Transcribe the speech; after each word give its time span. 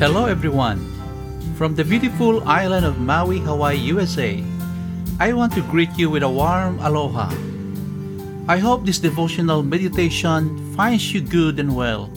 Hello, 0.00 0.24
everyone. 0.24 0.80
From 1.60 1.74
the 1.74 1.84
beautiful 1.84 2.40
island 2.48 2.86
of 2.86 3.04
Maui, 3.04 3.36
Hawaii, 3.36 3.76
USA, 3.92 4.42
I 5.20 5.34
want 5.34 5.52
to 5.52 5.68
greet 5.68 5.92
you 6.00 6.08
with 6.08 6.22
a 6.22 6.28
warm 6.28 6.80
aloha. 6.80 7.28
I 8.48 8.56
hope 8.56 8.86
this 8.86 8.98
devotional 8.98 9.62
meditation 9.62 10.56
finds 10.72 11.12
you 11.12 11.20
good 11.20 11.60
and 11.60 11.76
well 11.76 12.08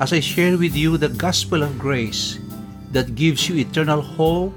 as 0.00 0.12
I 0.12 0.18
share 0.18 0.58
with 0.58 0.74
you 0.74 0.98
the 0.98 1.14
gospel 1.14 1.62
of 1.62 1.78
grace 1.78 2.42
that 2.90 3.14
gives 3.14 3.48
you 3.48 3.54
eternal 3.54 4.02
hope 4.02 4.50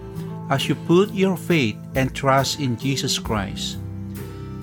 as 0.49 0.67
you 0.67 0.73
put 0.89 1.13
your 1.13 1.37
faith 1.37 1.77
and 1.93 2.15
trust 2.17 2.59
in 2.59 2.81
Jesus 2.81 3.19
Christ. 3.19 3.77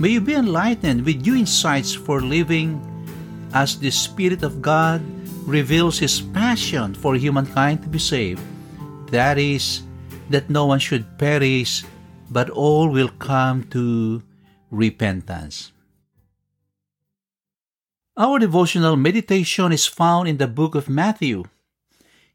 May 0.02 0.19
you 0.19 0.20
be 0.20 0.34
enlightened 0.34 1.06
with 1.06 1.22
new 1.22 1.36
insights 1.38 1.94
for 1.94 2.20
living 2.20 2.82
as 3.55 3.79
the 3.79 3.91
Spirit 3.91 4.42
of 4.42 4.62
God 4.62 5.02
reveals 5.47 5.98
His 5.98 6.20
passion 6.20 6.95
for 6.95 7.15
humankind 7.15 7.83
to 7.83 7.88
be 7.88 7.98
saved. 7.98 8.42
That 9.11 9.38
is, 9.38 9.83
that 10.30 10.48
no 10.48 10.66
one 10.66 10.78
should 10.78 11.19
perish, 11.19 11.84
but 12.30 12.48
all 12.51 12.88
will 12.88 13.11
come 13.20 13.65
to 13.70 14.23
repentance. 14.70 15.73
Our 18.16 18.38
devotional 18.38 18.97
meditation 18.97 19.73
is 19.73 19.87
found 19.87 20.28
in 20.28 20.37
the 20.37 20.47
book 20.47 20.75
of 20.75 20.89
Matthew, 20.89 21.45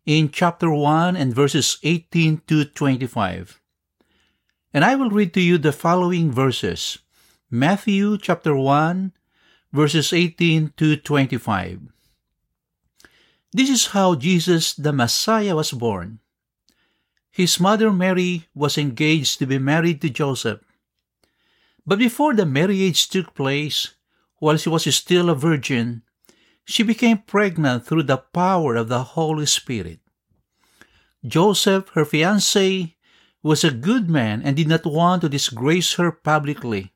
in 0.06 0.30
chapter 0.32 0.72
1 0.72 1.16
and 1.16 1.36
verses 1.36 1.78
18 1.84 2.42
to 2.48 2.66
25. 2.66 3.62
And 4.74 4.86
I 4.86 4.96
will 4.96 5.10
read 5.10 5.34
to 5.34 5.42
you 5.42 5.58
the 5.58 5.72
following 5.72 6.32
verses 6.32 7.00
Matthew 7.50 8.18
chapter 8.18 8.56
1, 8.56 9.14
verses 9.72 10.14
18 10.14 10.74
to 10.78 10.98
25. 10.98 11.82
This 13.54 13.70
is 13.70 13.88
how 13.88 14.16
Jesus 14.16 14.74
the 14.74 14.94
Messiah 14.94 15.56
was 15.56 15.72
born. 15.72 16.20
His 17.32 17.60
mother 17.60 17.92
Mary 17.92 18.48
was 18.56 18.78
engaged 18.78 19.40
to 19.40 19.46
be 19.46 19.60
married 19.60 20.02
to 20.02 20.10
Joseph. 20.10 20.60
But 21.86 22.00
before 22.00 22.34
the 22.34 22.46
marriage 22.46 23.08
took 23.08 23.34
place, 23.34 23.96
while 24.40 24.58
she 24.58 24.70
was 24.70 24.84
still 24.94 25.30
a 25.30 25.36
virgin, 25.36 26.04
she 26.66 26.84
became 26.84 27.20
pregnant 27.20 27.86
through 27.86 28.04
the 28.04 28.18
power 28.18 28.76
of 28.76 28.90
the 28.90 29.16
Holy 29.16 29.46
Spirit. 29.46 30.00
Joseph, 31.26 31.90
her 31.96 32.06
fiancé, 32.06 32.96
was 33.42 33.64
a 33.64 33.72
good 33.72 34.10
man 34.10 34.42
and 34.44 34.56
did 34.56 34.68
not 34.68 34.86
want 34.86 35.22
to 35.22 35.30
disgrace 35.30 35.94
her 35.94 36.12
publicly, 36.12 36.94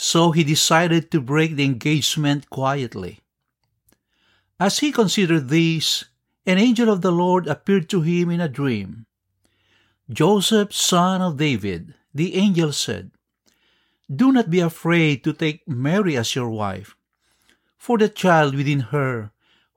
so 0.00 0.30
he 0.30 0.44
decided 0.44 1.10
to 1.10 1.20
break 1.20 1.56
the 1.56 1.64
engagement 1.64 2.48
quietly. 2.50 3.18
As 4.60 4.78
he 4.78 4.92
considered 4.92 5.48
this, 5.48 6.04
an 6.46 6.56
angel 6.56 6.88
of 6.88 7.02
the 7.02 7.10
Lord 7.10 7.48
appeared 7.48 7.90
to 7.90 8.02
him 8.02 8.30
in 8.30 8.40
a 8.40 8.48
dream. 8.48 9.06
Joseph, 10.08 10.72
son 10.72 11.20
of 11.20 11.36
David, 11.36 11.94
the 12.14 12.36
angel 12.36 12.70
said, 12.72 13.10
Do 14.06 14.30
not 14.30 14.50
be 14.50 14.60
afraid 14.60 15.24
to 15.24 15.32
take 15.32 15.66
Mary 15.66 16.16
as 16.16 16.36
your 16.36 16.48
wife, 16.48 16.94
for 17.76 17.98
the 17.98 18.08
child 18.08 18.54
within 18.54 18.94
her 18.94 19.32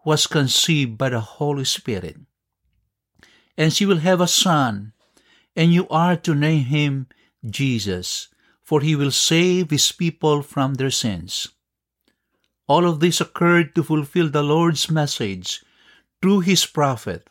was 0.05 0.27
conceived 0.27 0.99
by 0.99 1.09
the 1.09 1.41
Holy 1.41 1.65
Spirit. 1.65 2.17
And 3.57 3.73
she 3.73 3.87
will 3.87 4.05
have 4.05 4.21
a 4.21 4.27
son, 4.27 4.93
and 5.55 5.73
you 5.73 5.89
are 5.89 6.15
to 6.17 6.35
name 6.35 6.65
him 6.65 7.07
Jesus, 7.43 8.30
for 8.71 8.79
he 8.79 8.95
will 8.95 9.11
save 9.11 9.67
his 9.67 9.91
people 9.91 10.39
from 10.39 10.79
their 10.79 10.87
sins. 10.89 11.51
All 12.71 12.87
of 12.87 13.03
this 13.03 13.19
occurred 13.19 13.75
to 13.75 13.83
fulfill 13.83 14.31
the 14.31 14.47
Lord's 14.47 14.87
message 14.87 15.59
through 16.21 16.47
his 16.47 16.63
prophet. 16.63 17.27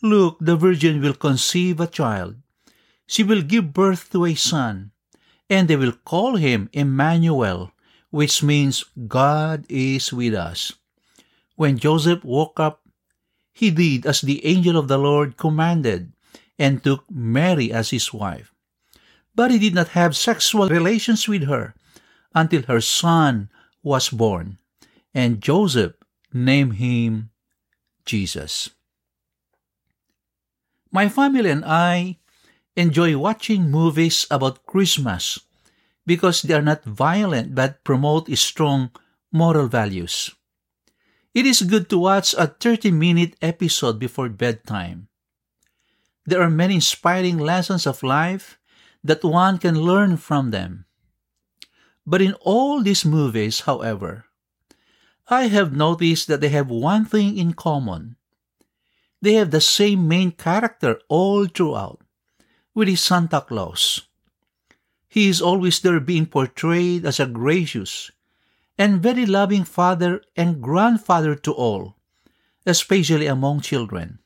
Look, 0.00 0.40
the 0.40 0.56
virgin 0.56 1.02
will 1.02 1.12
conceive 1.12 1.76
a 1.76 1.86
child. 1.86 2.40
She 3.04 3.20
will 3.20 3.44
give 3.44 3.76
birth 3.76 4.08
to 4.16 4.24
a 4.24 4.32
son, 4.32 4.96
and 5.50 5.68
they 5.68 5.76
will 5.76 5.92
call 5.92 6.40
him 6.40 6.70
Emmanuel, 6.72 7.76
which 8.08 8.42
means 8.42 8.88
God 8.96 9.68
is 9.68 10.08
with 10.08 10.32
us. 10.32 10.72
When 11.54 11.76
Joseph 11.76 12.24
woke 12.24 12.58
up, 12.58 12.80
he 13.52 13.68
did 13.68 14.06
as 14.06 14.22
the 14.22 14.40
angel 14.46 14.80
of 14.80 14.88
the 14.88 14.96
Lord 14.96 15.36
commanded 15.36 16.16
and 16.58 16.80
took 16.80 17.04
Mary 17.12 17.70
as 17.70 17.90
his 17.90 18.08
wife. 18.14 18.51
But 19.34 19.50
he 19.50 19.58
did 19.58 19.74
not 19.74 19.88
have 19.88 20.16
sexual 20.16 20.68
relations 20.68 21.26
with 21.26 21.44
her 21.44 21.74
until 22.34 22.62
her 22.62 22.80
son 22.80 23.48
was 23.82 24.08
born 24.08 24.58
and 25.14 25.40
Joseph 25.40 25.92
named 26.32 26.76
him 26.76 27.30
Jesus. 28.04 28.70
My 30.90 31.08
family 31.08 31.50
and 31.50 31.64
I 31.64 32.18
enjoy 32.76 33.16
watching 33.16 33.70
movies 33.70 34.26
about 34.30 34.66
Christmas 34.66 35.38
because 36.04 36.42
they 36.42 36.54
are 36.54 36.64
not 36.64 36.84
violent 36.84 37.54
but 37.54 37.84
promote 37.84 38.28
strong 38.36 38.90
moral 39.30 39.68
values. 39.68 40.30
It 41.32 41.46
is 41.46 41.62
good 41.62 41.88
to 41.90 41.98
watch 41.98 42.34
a 42.36 42.46
30 42.46 42.90
minute 42.90 43.36
episode 43.40 43.98
before 43.98 44.28
bedtime. 44.28 45.08
There 46.26 46.42
are 46.42 46.50
many 46.50 46.76
inspiring 46.76 47.38
lessons 47.38 47.86
of 47.86 48.02
life 48.02 48.58
that 49.04 49.24
one 49.24 49.58
can 49.58 49.82
learn 49.82 50.16
from 50.16 50.50
them. 50.50 50.86
But 52.06 52.22
in 52.22 52.34
all 52.40 52.82
these 52.82 53.04
movies, 53.04 53.60
however, 53.60 54.26
I 55.28 55.46
have 55.46 55.76
noticed 55.76 56.28
that 56.28 56.40
they 56.40 56.48
have 56.50 56.68
one 56.68 57.04
thing 57.04 57.38
in 57.38 57.54
common. 57.54 58.16
They 59.20 59.34
have 59.34 59.50
the 59.50 59.60
same 59.60 60.08
main 60.08 60.32
character 60.32 61.00
all 61.08 61.46
throughout, 61.46 62.00
with 62.74 62.88
his 62.88 63.00
Santa 63.00 63.40
Claus. 63.40 64.02
He 65.08 65.28
is 65.28 65.40
always 65.40 65.78
there 65.80 66.00
being 66.00 66.26
portrayed 66.26 67.06
as 67.06 67.20
a 67.20 67.26
gracious 67.26 68.10
and 68.78 69.02
very 69.02 69.26
loving 69.26 69.64
father 69.64 70.22
and 70.36 70.62
grandfather 70.62 71.34
to 71.36 71.52
all, 71.52 71.96
especially 72.66 73.26
among 73.26 73.60
children. 73.60 74.18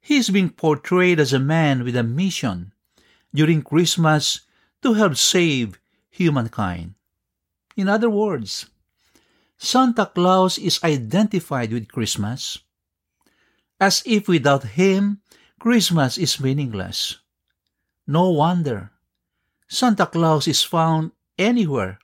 He 0.00 0.16
is 0.16 0.30
being 0.30 0.50
portrayed 0.50 1.20
as 1.20 1.32
a 1.32 1.38
man 1.38 1.84
with 1.84 1.96
a 1.96 2.02
mission 2.02 2.72
during 3.34 3.62
Christmas 3.62 4.40
to 4.82 4.94
help 4.94 5.16
save 5.16 5.78
humankind. 6.10 6.94
In 7.76 7.88
other 7.88 8.10
words, 8.10 8.66
Santa 9.56 10.06
Claus 10.06 10.58
is 10.58 10.80
identified 10.82 11.72
with 11.72 11.92
Christmas, 11.92 12.58
as 13.78 14.02
if 14.06 14.26
without 14.28 14.76
him, 14.76 15.20
Christmas 15.58 16.16
is 16.16 16.40
meaningless. 16.40 17.20
No 18.06 18.30
wonder. 18.30 18.90
Santa 19.68 20.06
Claus 20.06 20.48
is 20.48 20.64
found 20.64 21.12
anywhere 21.38 21.98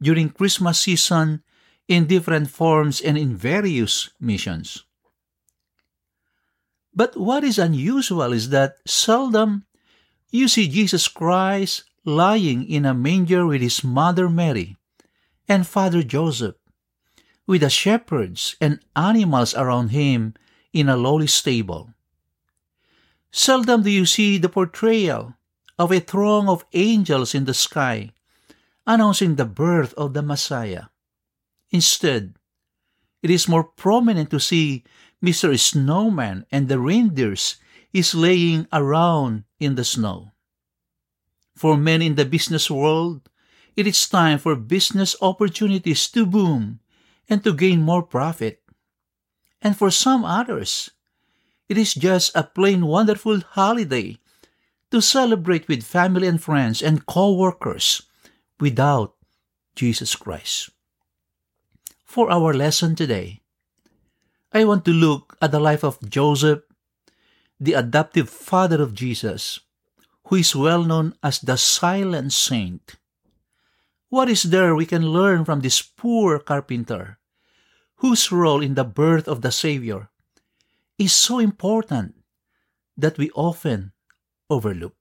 during 0.00 0.30
Christmas 0.30 0.80
season 0.80 1.42
in 1.88 2.06
different 2.06 2.48
forms 2.48 3.00
and 3.00 3.18
in 3.18 3.36
various 3.36 4.10
missions. 4.20 4.84
But 6.94 7.16
what 7.16 7.44
is 7.44 7.58
unusual 7.58 8.32
is 8.32 8.50
that 8.50 8.78
seldom 8.86 9.66
you 10.34 10.48
see 10.48 10.66
Jesus 10.66 11.06
Christ 11.06 11.84
lying 12.04 12.66
in 12.66 12.84
a 12.84 12.92
manger 12.92 13.46
with 13.46 13.62
his 13.62 13.84
mother 13.84 14.28
Mary 14.28 14.76
and 15.46 15.64
Father 15.64 16.02
Joseph 16.02 16.56
with 17.46 17.60
the 17.60 17.70
shepherds 17.70 18.56
and 18.60 18.80
animals 18.96 19.54
around 19.54 19.90
him 19.90 20.34
in 20.72 20.88
a 20.88 20.96
lowly 20.96 21.28
stable. 21.28 21.94
Seldom 23.30 23.84
do 23.84 23.90
you 23.90 24.06
see 24.06 24.38
the 24.38 24.48
portrayal 24.48 25.34
of 25.78 25.92
a 25.92 26.00
throng 26.00 26.48
of 26.48 26.66
angels 26.72 27.32
in 27.32 27.44
the 27.44 27.54
sky 27.54 28.10
announcing 28.88 29.36
the 29.36 29.46
birth 29.46 29.94
of 29.94 30.14
the 30.14 30.22
Messiah. 30.22 30.90
Instead, 31.70 32.34
it 33.22 33.30
is 33.30 33.48
more 33.48 33.64
prominent 33.64 34.30
to 34.30 34.40
see 34.40 34.82
Mr. 35.24 35.56
Snowman 35.58 36.44
and 36.50 36.68
the 36.68 36.80
reindeers 36.80 37.56
is 37.92 38.14
laying 38.14 38.66
around 38.72 39.44
in 39.64 39.74
the 39.74 39.84
snow. 39.84 40.32
For 41.56 41.76
men 41.76 42.02
in 42.02 42.14
the 42.14 42.24
business 42.24 42.70
world, 42.70 43.28
it 43.76 43.86
is 43.86 44.08
time 44.08 44.38
for 44.38 44.54
business 44.54 45.16
opportunities 45.20 46.08
to 46.08 46.26
boom 46.26 46.80
and 47.28 47.42
to 47.44 47.52
gain 47.54 47.82
more 47.82 48.02
profit. 48.02 48.62
And 49.62 49.76
for 49.76 49.90
some 49.90 50.24
others, 50.24 50.90
it 51.68 51.78
is 51.78 51.94
just 51.94 52.36
a 52.36 52.44
plain 52.44 52.86
wonderful 52.86 53.40
holiday 53.40 54.18
to 54.90 55.00
celebrate 55.00 55.66
with 55.66 55.82
family 55.82 56.28
and 56.28 56.42
friends 56.42 56.82
and 56.82 57.06
co-workers 57.06 58.02
without 58.60 59.14
Jesus 59.74 60.14
Christ. 60.14 60.70
For 62.04 62.30
our 62.30 62.54
lesson 62.54 62.94
today, 62.94 63.42
I 64.52 64.64
want 64.64 64.84
to 64.84 64.92
look 64.92 65.36
at 65.42 65.50
the 65.50 65.58
life 65.58 65.82
of 65.82 65.98
Joseph, 66.08 66.62
the 67.64 67.72
adoptive 67.72 68.28
father 68.28 68.82
of 68.82 68.94
Jesus, 68.94 69.60
who 70.28 70.36
is 70.36 70.54
well 70.54 70.84
known 70.84 71.14
as 71.22 71.40
the 71.40 71.56
silent 71.56 72.32
saint. 72.32 72.96
What 74.10 74.28
is 74.28 74.44
there 74.44 74.76
we 74.76 74.84
can 74.84 75.08
learn 75.08 75.44
from 75.44 75.60
this 75.60 75.80
poor 75.80 76.38
carpenter, 76.38 77.18
whose 78.04 78.30
role 78.30 78.60
in 78.60 78.74
the 78.74 78.84
birth 78.84 79.26
of 79.26 79.40
the 79.40 79.50
Savior 79.50 80.10
is 80.98 81.12
so 81.12 81.38
important 81.38 82.14
that 82.96 83.16
we 83.16 83.30
often 83.32 83.92
overlook. 84.50 84.94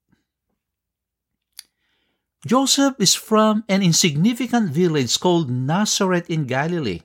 Joseph 2.47 2.95
is 2.97 3.13
from 3.13 3.63
an 3.67 3.83
insignificant 3.83 4.71
village 4.71 5.19
called 5.19 5.49
Nazareth 5.49 6.29
in 6.29 6.47
Galilee. 6.47 7.01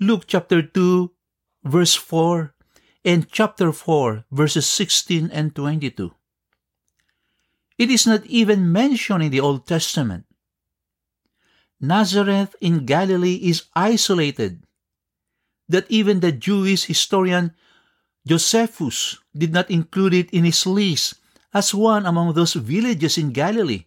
Luke 0.00 0.24
chapter 0.26 0.62
2, 0.62 1.10
verse 1.64 1.94
4, 1.94 2.54
and 3.04 3.28
chapter 3.30 3.72
4, 3.72 4.24
verses 4.30 4.66
16 4.66 5.30
and 5.30 5.54
22. 5.54 6.12
It 7.78 7.90
is 7.90 8.06
not 8.06 8.26
even 8.26 8.72
mentioned 8.72 9.22
in 9.22 9.30
the 9.30 9.40
Old 9.40 9.66
Testament. 9.66 10.26
Nazareth 11.80 12.56
in 12.60 12.86
Galilee 12.86 13.38
is 13.42 13.70
isolated, 13.74 14.64
that 15.68 15.86
even 15.88 16.20
the 16.20 16.32
Jewish 16.32 16.84
historian 16.84 17.54
Josephus 18.26 19.18
did 19.36 19.52
not 19.52 19.70
include 19.70 20.12
it 20.12 20.30
in 20.30 20.44
his 20.44 20.66
list 20.66 21.14
as 21.54 21.72
one 21.72 22.04
among 22.04 22.34
those 22.34 22.54
villages 22.54 23.16
in 23.16 23.30
Galilee 23.32 23.84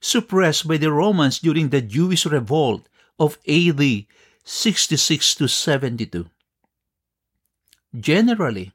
suppressed 0.00 0.68
by 0.68 0.76
the 0.76 0.92
Romans 0.92 1.38
during 1.38 1.68
the 1.68 1.80
Jewish 1.80 2.26
revolt 2.26 2.88
of 3.18 3.38
AD 3.48 4.06
66 4.44 5.34
to 5.34 5.48
72. 5.48 6.30
Generally, 7.98 8.72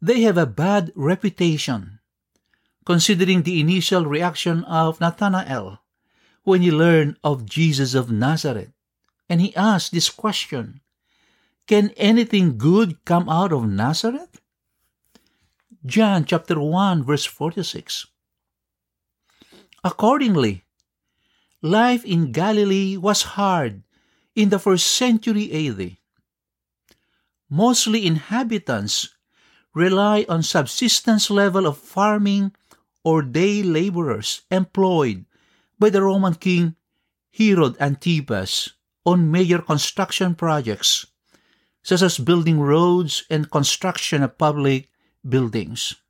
they 0.00 0.22
have 0.22 0.36
a 0.36 0.46
bad 0.46 0.92
reputation, 0.94 2.00
considering 2.84 3.42
the 3.42 3.60
initial 3.60 4.04
reaction 4.04 4.64
of 4.64 5.00
Nathanael 5.00 5.78
when 6.42 6.60
he 6.62 6.70
learned 6.70 7.16
of 7.22 7.46
Jesus 7.46 7.94
of 7.94 8.10
Nazareth, 8.10 8.72
and 9.28 9.40
he 9.40 9.54
asked 9.54 9.92
this 9.92 10.10
question 10.10 10.80
Can 11.66 11.90
anything 11.96 12.58
good 12.58 13.04
come 13.04 13.28
out 13.28 13.52
of 13.52 13.68
Nazareth? 13.68 14.40
John 15.86 16.24
chapter 16.24 16.60
1 16.60 17.04
verse 17.04 17.24
46. 17.24 18.06
Accordingly, 19.84 20.64
life 21.60 22.04
in 22.04 22.30
Galilee 22.30 22.96
was 22.96 23.34
hard 23.38 23.82
in 24.34 24.50
the 24.50 24.58
first 24.58 24.86
century 24.86 25.50
AD. 25.50 26.01
Mostly 27.52 28.08
inhabitants 28.08 29.12
rely 29.76 30.24
on 30.26 30.40
subsistence 30.40 31.28
level 31.28 31.68
of 31.68 31.76
farming 31.76 32.56
or 33.04 33.20
day 33.20 33.60
laborers 33.62 34.48
employed 34.48 35.28
by 35.78 35.92
the 35.92 36.00
Roman 36.00 36.32
king 36.40 36.76
Herod 37.28 37.76
Antipas 37.76 38.72
on 39.04 39.30
major 39.30 39.60
construction 39.60 40.34
projects, 40.34 41.04
such 41.84 42.00
as 42.00 42.16
building 42.16 42.56
roads 42.56 43.28
and 43.28 43.52
construction 43.52 44.22
of 44.22 44.38
public 44.38 44.88
buildings. 45.20 46.00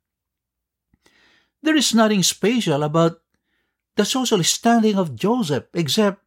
There 1.61 1.75
is 1.75 1.93
nothing 1.93 2.23
special 2.23 2.83
about 2.83 3.19
the 3.97 4.05
social 4.07 4.41
standing 4.47 4.95
of 4.95 5.19
Joseph 5.19 5.67
except 5.73 6.23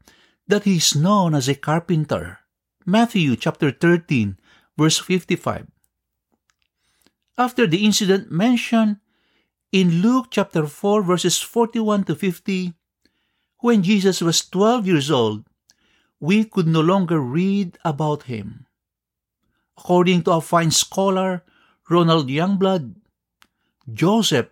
that 0.47 0.65
he 0.65 0.77
is 0.77 0.95
known 0.95 1.35
as 1.35 1.49
a 1.49 1.57
carpenter. 1.57 2.41
Matthew 2.85 3.35
chapter 3.37 3.73
13 3.73 4.37
verse 4.77 4.99
55. 4.99 5.67
After 7.39 7.67
the 7.67 7.85
incident 7.85 8.31
mentioned 8.31 8.97
in 9.73 10.01
Luke 10.01 10.29
chapter 10.31 10.67
4 10.67 11.03
verses 11.03 11.41
41 11.41 12.05
to 12.05 12.15
50, 12.15 12.73
when 13.61 13.83
Jesus 13.83 14.21
was 14.21 14.49
12 14.49 14.87
years 14.87 15.11
old, 15.11 15.45
we 16.21 16.45
could 16.45 16.67
no 16.67 16.81
longer 16.81 17.21
read 17.21 17.77
about 17.85 18.25
him. 18.25 18.67
According 19.77 20.23
to 20.25 20.33
a 20.33 20.41
fine 20.41 20.71
scholar, 20.71 21.45
Ronald 21.91 22.29
Youngblood, 22.29 22.97
Joseph 23.93 24.49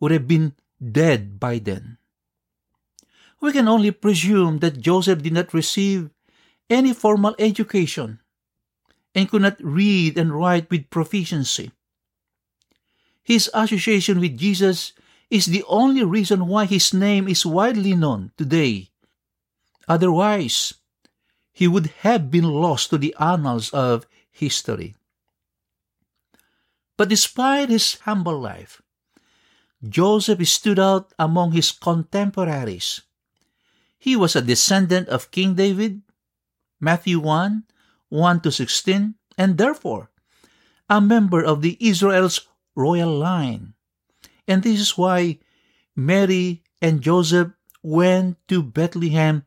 would 0.00 0.10
have 0.10 0.26
been 0.26 0.54
dead 0.80 1.38
by 1.38 1.58
then. 1.58 1.98
We 3.40 3.52
can 3.52 3.68
only 3.68 3.92
presume 3.92 4.58
that 4.58 4.80
Joseph 4.80 5.22
did 5.22 5.32
not 5.32 5.54
receive 5.54 6.10
any 6.68 6.92
formal 6.92 7.36
education 7.38 8.23
and 9.14 9.30
could 9.30 9.42
not 9.42 9.56
read 9.62 10.18
and 10.18 10.34
write 10.34 10.70
with 10.70 10.90
proficiency. 10.90 11.70
His 13.22 13.48
association 13.54 14.20
with 14.20 14.36
Jesus 14.36 14.92
is 15.30 15.46
the 15.46 15.64
only 15.66 16.04
reason 16.04 16.46
why 16.46 16.66
his 16.66 16.92
name 16.92 17.28
is 17.28 17.46
widely 17.46 17.94
known 17.94 18.32
today. 18.36 18.90
Otherwise, 19.88 20.74
he 21.52 21.68
would 21.68 21.86
have 22.02 22.30
been 22.30 22.44
lost 22.44 22.90
to 22.90 22.98
the 22.98 23.14
annals 23.18 23.70
of 23.70 24.06
history. 24.30 24.96
But 26.96 27.08
despite 27.08 27.70
his 27.70 27.94
humble 28.02 28.38
life, 28.38 28.82
Joseph 29.82 30.46
stood 30.48 30.78
out 30.78 31.12
among 31.18 31.52
his 31.52 31.72
contemporaries. 31.72 33.02
He 33.98 34.16
was 34.16 34.36
a 34.36 34.42
descendant 34.42 35.08
of 35.08 35.30
King 35.30 35.54
David, 35.54 36.02
Matthew 36.80 37.20
1 37.20 37.64
1 38.14 38.46
to 38.46 38.52
16, 38.54 39.18
and 39.36 39.58
therefore 39.58 40.14
a 40.88 41.00
member 41.00 41.42
of 41.42 41.62
the 41.62 41.76
Israel's 41.82 42.46
royal 42.78 43.10
line. 43.10 43.74
And 44.46 44.62
this 44.62 44.78
is 44.78 44.96
why 44.96 45.42
Mary 45.96 46.62
and 46.80 47.02
Joseph 47.02 47.50
went 47.82 48.38
to 48.46 48.62
Bethlehem 48.62 49.42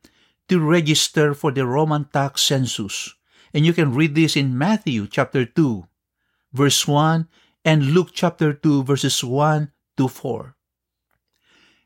to 0.50 0.60
register 0.60 1.34
for 1.34 1.52
the 1.52 1.66
Roman 1.66 2.12
tax 2.12 2.42
census. 2.44 3.16
And 3.54 3.66
you 3.66 3.72
can 3.72 3.96
read 3.96 4.16
this 4.16 4.36
in 4.36 4.58
Matthew 4.58 5.08
chapter 5.08 5.46
2, 5.46 5.88
verse 6.52 6.88
1, 6.88 7.28
and 7.64 7.96
Luke 7.96 8.12
chapter 8.12 8.52
2, 8.52 8.84
verses 8.84 9.24
1 9.24 9.72
to 9.96 10.08
4. 10.08 10.56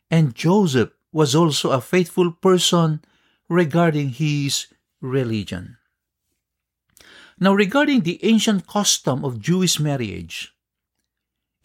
And 0.09 0.33
Joseph 0.33 0.89
was 1.13 1.35
also 1.35 1.69
a 1.69 1.81
faithful 1.81 2.31
person 2.31 3.05
regarding 3.47 4.09
his 4.09 4.65
religion. 4.99 5.77
Now, 7.41 7.57
regarding 7.57 8.05
the 8.05 8.21
ancient 8.21 8.67
custom 8.67 9.25
of 9.25 9.41
Jewish 9.41 9.79
marriage, 9.79 10.53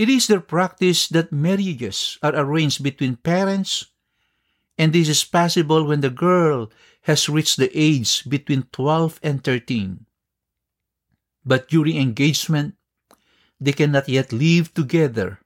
it 0.00 0.08
is 0.08 0.24
their 0.26 0.40
practice 0.40 1.06
that 1.12 1.36
marriages 1.36 2.16
are 2.24 2.32
arranged 2.32 2.82
between 2.82 3.20
parents, 3.20 3.84
and 4.80 4.94
this 4.94 5.12
is 5.12 5.22
possible 5.28 5.84
when 5.84 6.00
the 6.00 6.08
girl 6.08 6.72
has 7.02 7.28
reached 7.28 7.60
the 7.60 7.68
age 7.76 8.24
between 8.24 8.64
12 8.72 9.20
and 9.22 9.44
13. 9.44 10.06
But 11.44 11.68
during 11.68 12.00
engagement, 12.00 12.80
they 13.60 13.76
cannot 13.76 14.08
yet 14.08 14.32
live 14.32 14.72
together, 14.72 15.40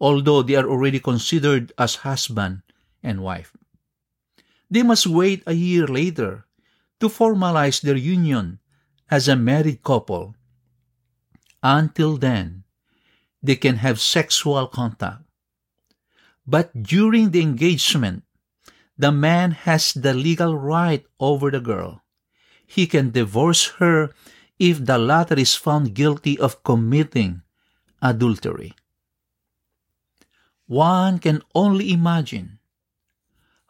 although 0.00 0.40
they 0.40 0.56
are 0.56 0.66
already 0.68 1.00
considered 1.00 1.76
as 1.76 2.00
husband 2.00 2.62
and 3.02 3.20
wife. 3.20 3.52
They 4.70 4.82
must 4.82 5.06
wait 5.06 5.42
a 5.44 5.52
year 5.52 5.86
later 5.86 6.46
to 7.00 7.12
formalize 7.12 7.82
their 7.82 8.00
union 8.00 8.58
as 9.10 9.28
a 9.28 9.36
married 9.36 9.82
couple. 9.82 10.34
Until 11.62 12.16
then, 12.16 12.64
they 13.42 13.56
can 13.56 13.76
have 13.76 14.00
sexual 14.00 14.66
contact. 14.66 15.22
But 16.46 16.82
during 16.82 17.30
the 17.30 17.42
engagement, 17.42 18.22
the 18.98 19.12
man 19.12 19.50
has 19.66 19.92
the 19.92 20.14
legal 20.14 20.56
right 20.56 21.04
over 21.20 21.50
the 21.50 21.60
girl. 21.60 22.02
He 22.66 22.86
can 22.86 23.10
divorce 23.10 23.78
her 23.78 24.10
if 24.58 24.84
the 24.84 24.98
latter 24.98 25.38
is 25.38 25.54
found 25.54 25.94
guilty 25.94 26.38
of 26.38 26.62
committing 26.62 27.42
adultery. 28.00 28.74
One 30.66 31.18
can 31.18 31.42
only 31.54 31.92
imagine 31.92 32.58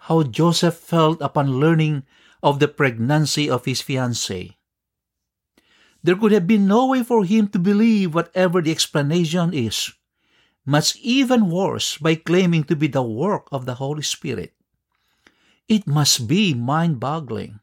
how 0.09 0.23
Joseph 0.23 0.77
felt 0.77 1.21
upon 1.21 1.61
learning 1.61 2.05
of 2.43 2.61
the 2.61 2.69
pregnancy 2.69 3.51
of 3.51 3.65
his 3.65 3.83
fiancée. 3.83 4.56
There 6.07 6.15
could 6.15 6.31
have 6.31 6.47
been 6.47 6.71
no 6.71 6.87
way 6.87 7.03
for 7.03 7.25
him 7.25 7.49
to 7.51 7.59
believe 7.59 8.15
whatever 8.15 8.63
the 8.63 8.71
explanation 8.71 9.51
is, 9.51 9.91
much 10.65 10.95
even 11.03 11.51
worse 11.51 11.99
by 11.99 12.15
claiming 12.15 12.63
to 12.71 12.77
be 12.77 12.87
the 12.87 13.03
work 13.03 13.49
of 13.51 13.67
the 13.67 13.75
Holy 13.75 14.07
Spirit. 14.07 14.55
It 15.67 15.89
must 15.91 16.29
be 16.31 16.55
mind 16.55 17.01
boggling. 17.01 17.59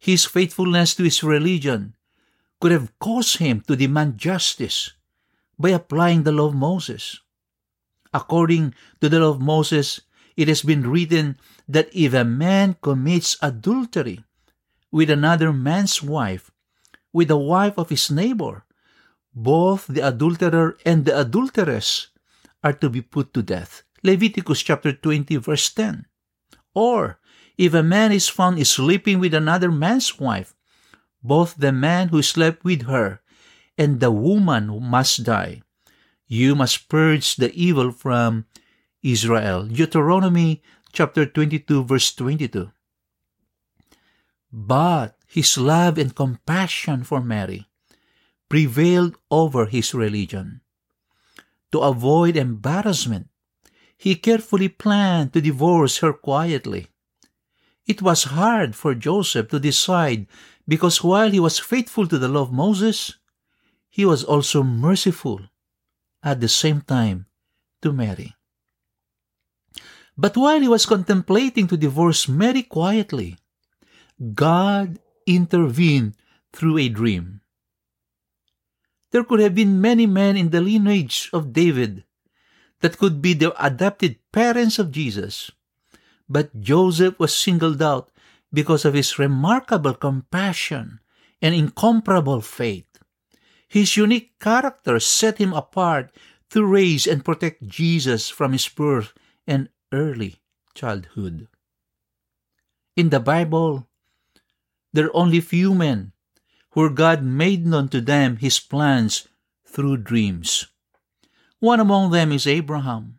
His 0.00 0.26
faithfulness 0.26 0.96
to 0.96 1.04
his 1.04 1.22
religion 1.22 1.94
could 2.58 2.72
have 2.72 2.98
caused 2.98 3.38
him 3.38 3.62
to 3.70 3.76
demand 3.76 4.18
justice 4.18 4.90
by 5.56 5.70
applying 5.70 6.24
the 6.24 6.32
law 6.34 6.50
of 6.50 6.58
Moses. 6.58 7.20
According 8.12 8.74
to 9.00 9.08
the 9.08 9.20
law 9.20 9.30
of 9.30 9.40
Moses, 9.40 10.00
it 10.36 10.48
has 10.48 10.62
been 10.62 10.82
written 10.82 11.38
that 11.68 11.94
if 11.94 12.12
a 12.12 12.24
man 12.24 12.74
commits 12.82 13.38
adultery 13.40 14.24
with 14.90 15.10
another 15.10 15.52
man's 15.52 16.02
wife, 16.02 16.50
with 17.12 17.28
the 17.28 17.36
wife 17.36 17.78
of 17.78 17.88
his 17.90 18.10
neighbor. 18.10 18.64
Both 19.34 19.86
the 19.86 20.06
adulterer 20.06 20.76
and 20.84 21.04
the 21.04 21.18
adulteress 21.18 22.08
are 22.62 22.72
to 22.74 22.88
be 22.88 23.00
put 23.00 23.32
to 23.34 23.42
death. 23.42 23.82
Leviticus 24.02 24.62
chapter 24.62 24.92
20 24.92 25.36
verse 25.36 25.70
10. 25.72 26.06
Or, 26.74 27.20
if 27.58 27.74
a 27.74 27.82
man 27.82 28.12
is 28.12 28.28
found 28.28 28.64
sleeping 28.66 29.18
with 29.18 29.34
another 29.34 29.70
man's 29.70 30.18
wife, 30.18 30.54
both 31.22 31.56
the 31.56 31.72
man 31.72 32.08
who 32.08 32.22
slept 32.22 32.64
with 32.64 32.88
her 32.88 33.20
and 33.76 34.00
the 34.00 34.10
woman 34.10 34.80
must 34.80 35.24
die. 35.24 35.62
You 36.26 36.54
must 36.54 36.88
purge 36.88 37.36
the 37.36 37.52
evil 37.52 37.92
from 37.92 38.46
Israel. 39.02 39.66
Deuteronomy 39.66 40.62
chapter 40.92 41.26
22 41.26 41.84
verse 41.84 42.14
22. 42.14 42.70
But 44.52 45.19
his 45.30 45.56
love 45.56 45.96
and 45.96 46.14
compassion 46.14 47.04
for 47.04 47.22
Mary 47.22 47.70
prevailed 48.48 49.14
over 49.30 49.66
his 49.66 49.94
religion. 49.94 50.60
To 51.70 51.78
avoid 51.86 52.34
embarrassment, 52.34 53.28
he 53.96 54.16
carefully 54.16 54.68
planned 54.68 55.32
to 55.32 55.40
divorce 55.40 55.98
her 55.98 56.12
quietly. 56.12 56.88
It 57.86 58.02
was 58.02 58.34
hard 58.34 58.74
for 58.74 58.94
Joseph 58.94 59.48
to 59.50 59.60
decide 59.60 60.26
because 60.66 61.04
while 61.04 61.30
he 61.30 61.38
was 61.38 61.62
faithful 61.62 62.08
to 62.08 62.18
the 62.18 62.28
law 62.28 62.42
of 62.42 62.52
Moses, 62.52 63.14
he 63.88 64.04
was 64.04 64.24
also 64.24 64.64
merciful 64.64 65.40
at 66.24 66.40
the 66.40 66.48
same 66.48 66.80
time 66.80 67.26
to 67.82 67.92
Mary. 67.92 68.34
But 70.18 70.36
while 70.36 70.60
he 70.60 70.68
was 70.68 70.86
contemplating 70.86 71.68
to 71.68 71.76
divorce 71.76 72.28
Mary 72.28 72.62
quietly, 72.62 73.38
God 74.34 74.98
intervened 75.36 76.14
through 76.52 76.78
a 76.78 76.88
dream. 76.88 77.40
There 79.10 79.24
could 79.24 79.40
have 79.40 79.54
been 79.54 79.80
many 79.80 80.06
men 80.06 80.36
in 80.36 80.50
the 80.50 80.60
lineage 80.60 81.30
of 81.32 81.52
David 81.52 82.04
that 82.80 82.98
could 82.98 83.20
be 83.20 83.34
the 83.34 83.52
adopted 83.62 84.18
parents 84.32 84.78
of 84.78 84.92
Jesus, 84.92 85.50
but 86.28 86.60
Joseph 86.60 87.18
was 87.18 87.34
singled 87.34 87.82
out 87.82 88.10
because 88.52 88.84
of 88.84 88.94
his 88.94 89.18
remarkable 89.18 89.94
compassion 89.94 91.00
and 91.42 91.54
incomparable 91.54 92.40
faith. 92.40 92.86
His 93.68 93.96
unique 93.96 94.38
character 94.38 94.98
set 94.98 95.38
him 95.38 95.52
apart 95.52 96.10
to 96.50 96.64
raise 96.64 97.06
and 97.06 97.24
protect 97.24 97.66
Jesus 97.66 98.28
from 98.28 98.52
his 98.52 98.68
birth 98.68 99.14
and 99.46 99.68
early 99.92 100.42
childhood. 100.74 101.48
In 102.96 103.10
the 103.10 103.20
Bible, 103.20 103.89
there 104.92 105.06
are 105.06 105.16
only 105.16 105.40
few 105.40 105.74
men 105.74 106.12
where 106.72 106.88
God 106.88 107.22
made 107.22 107.66
known 107.66 107.88
to 107.88 108.00
them 108.00 108.36
his 108.36 108.60
plans 108.60 109.28
through 109.66 109.98
dreams. 109.98 110.66
One 111.58 111.80
among 111.80 112.10
them 112.10 112.32
is 112.32 112.46
Abraham. 112.46 113.18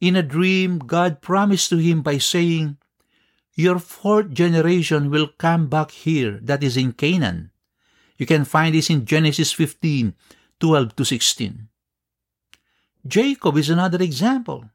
In 0.00 0.14
a 0.14 0.22
dream, 0.22 0.78
God 0.78 1.20
promised 1.20 1.70
to 1.70 1.78
him 1.78 2.02
by 2.02 2.18
saying, 2.18 2.78
Your 3.54 3.78
fourth 3.78 4.30
generation 4.30 5.10
will 5.10 5.28
come 5.38 5.68
back 5.68 5.90
here, 5.90 6.38
that 6.42 6.62
is 6.62 6.76
in 6.76 6.92
Canaan. 6.92 7.50
You 8.16 8.26
can 8.26 8.44
find 8.44 8.74
this 8.74 8.90
in 8.90 9.06
Genesis 9.06 9.52
15 9.52 10.14
12 10.60 10.96
to 10.96 11.04
16. 11.04 11.68
Jacob 13.06 13.56
is 13.56 13.70
another 13.70 14.02
example. 14.02 14.70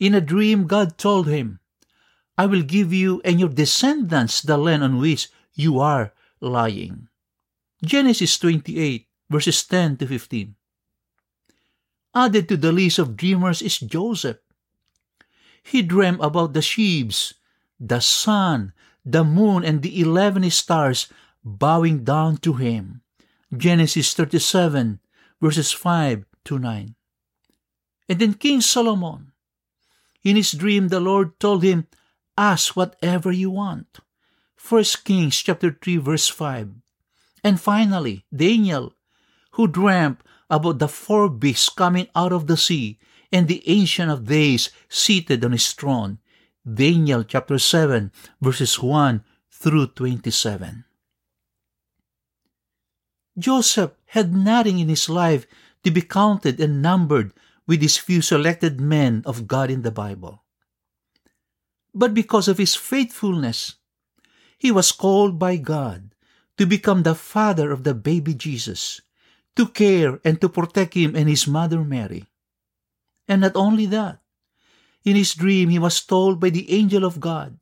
In 0.00 0.14
a 0.14 0.20
dream, 0.20 0.66
God 0.66 0.96
told 0.96 1.28
him, 1.28 1.60
I 2.36 2.46
will 2.46 2.62
give 2.62 2.92
you 2.92 3.20
and 3.24 3.38
your 3.38 3.50
descendants 3.50 4.40
the 4.40 4.56
land 4.56 4.82
on 4.82 4.98
which 4.98 5.28
you 5.54 5.80
are 5.80 6.12
lying. 6.40 7.08
Genesis 7.84 8.38
28, 8.38 9.06
verses 9.28 9.64
10 9.64 9.98
to 9.98 10.06
15. 10.06 10.54
Added 12.14 12.48
to 12.48 12.56
the 12.56 12.72
list 12.72 12.98
of 12.98 13.16
dreamers 13.16 13.62
is 13.62 13.78
Joseph. 13.78 14.38
He 15.62 15.82
dreamed 15.82 16.20
about 16.20 16.52
the 16.52 16.62
sheaves, 16.62 17.34
the 17.78 18.00
sun, 18.00 18.72
the 19.04 19.24
moon, 19.24 19.64
and 19.64 19.82
the 19.82 20.00
eleven 20.00 20.48
stars 20.50 21.08
bowing 21.44 22.04
down 22.04 22.36
to 22.38 22.54
him. 22.54 23.02
Genesis 23.54 24.14
37, 24.14 25.00
verses 25.40 25.72
5 25.72 26.24
to 26.44 26.58
9. 26.58 26.94
And 28.08 28.18
then 28.18 28.34
King 28.34 28.60
Solomon 28.60 29.32
in 30.22 30.36
his 30.36 30.52
dream, 30.52 30.88
the 30.88 31.00
Lord 31.00 31.38
told 31.40 31.62
him, 31.62 31.86
Ask 32.36 32.76
whatever 32.76 33.30
you 33.30 33.50
want. 33.50 34.00
1 34.56 34.84
Kings 35.04 35.36
chapter 35.36 35.70
3 35.70 35.96
verse 35.98 36.28
5. 36.28 36.70
And 37.44 37.60
finally, 37.60 38.24
Daniel, 38.34 38.94
who 39.52 39.66
dreamt 39.66 40.22
about 40.48 40.78
the 40.78 40.88
four 40.88 41.28
beasts 41.28 41.68
coming 41.68 42.08
out 42.14 42.32
of 42.32 42.46
the 42.46 42.56
sea 42.56 42.98
and 43.32 43.48
the 43.48 43.62
Ancient 43.66 44.10
of 44.10 44.26
Days 44.26 44.70
seated 44.88 45.44
on 45.44 45.52
his 45.52 45.72
throne. 45.72 46.18
Daniel 46.62 47.24
chapter 47.24 47.58
7 47.58 48.12
verses 48.40 48.78
1 48.80 49.24
through 49.50 49.88
27. 49.88 50.84
Joseph 53.38 53.92
had 54.06 54.34
nothing 54.34 54.78
in 54.78 54.88
his 54.88 55.08
life 55.08 55.46
to 55.84 55.90
be 55.90 56.02
counted 56.02 56.60
and 56.60 56.82
numbered 56.82 57.32
with 57.66 57.80
these 57.80 57.98
few 57.98 58.20
selected 58.20 58.80
men 58.80 59.22
of 59.24 59.48
God 59.48 59.70
in 59.70 59.82
the 59.82 59.90
Bible. 59.90 60.41
But 61.94 62.14
because 62.14 62.48
of 62.48 62.58
his 62.58 62.74
faithfulness, 62.74 63.76
he 64.58 64.70
was 64.70 64.92
called 64.92 65.38
by 65.38 65.56
God 65.56 66.14
to 66.56 66.66
become 66.66 67.02
the 67.02 67.14
father 67.14 67.72
of 67.72 67.84
the 67.84 67.94
baby 67.94 68.34
Jesus, 68.34 69.00
to 69.56 69.66
care 69.66 70.20
and 70.24 70.40
to 70.40 70.48
protect 70.48 70.94
him 70.94 71.14
and 71.16 71.28
his 71.28 71.46
mother 71.46 71.84
Mary. 71.84 72.26
And 73.28 73.40
not 73.40 73.56
only 73.56 73.86
that, 73.86 74.20
in 75.04 75.16
his 75.16 75.34
dream 75.34 75.68
he 75.68 75.78
was 75.78 76.00
told 76.00 76.40
by 76.40 76.50
the 76.50 76.70
angel 76.70 77.04
of 77.04 77.20
God 77.20 77.58